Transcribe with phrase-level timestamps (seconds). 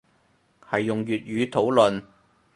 [0.67, 2.03] 係用粵語討論